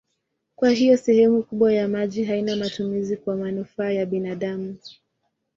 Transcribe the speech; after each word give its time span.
Kwa 0.55 0.69
hiyo 0.69 0.97
sehemu 0.97 1.43
kubwa 1.43 1.73
ya 1.73 1.87
maji 1.87 2.23
haina 2.23 2.55
matumizi 2.55 3.17
kwa 3.17 3.35
manufaa 3.37 3.89
ya 3.91 4.05
binadamu. 4.05 4.77